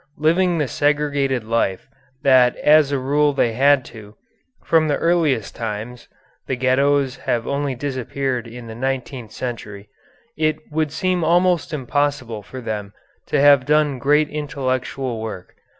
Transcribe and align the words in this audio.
Living 0.17 0.57
the 0.57 0.67
segregated 0.67 1.43
life 1.43 1.87
that 2.23 2.55
as 2.55 2.91
a 2.91 2.97
rule 2.97 3.33
they 3.33 3.53
had 3.53 3.85
to, 3.85 4.15
from 4.63 4.87
the 4.87 4.97
earliest 4.97 5.55
times 5.55 6.07
(the 6.47 6.55
Ghettos 6.55 7.17
have 7.17 7.45
only 7.45 7.75
disappeared 7.75 8.47
in 8.47 8.65
the 8.65 8.73
nineteenth 8.73 9.29
century), 9.31 9.89
it 10.35 10.57
would 10.71 10.91
seem 10.91 11.23
almost 11.23 11.71
impossible 11.71 12.41
for 12.41 12.61
them 12.61 12.93
to 13.27 13.39
have 13.39 13.63
done 13.63 13.99
great 13.99 14.27
intellectual 14.29 15.21
work. 15.21 15.53